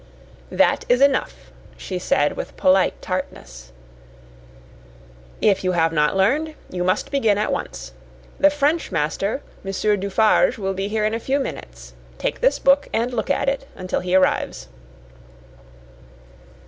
[0.49, 3.71] "That is enough," she said with polite tartness.
[5.41, 7.93] "If you have not learned, you must begin at once.
[8.39, 11.93] The French master, Monsieur Dufarge, will be here in a few minutes.
[12.17, 14.69] Take this book and look at it until he arrives."